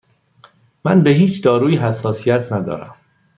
من 0.85 1.03
به 1.03 1.09
هیچ 1.11 1.43
دارویی 1.43 1.77
حساسیت 1.77 2.53
ندارم. 2.53 2.95